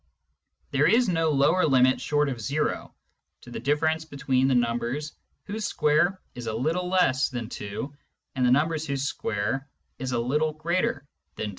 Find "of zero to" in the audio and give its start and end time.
2.27-3.51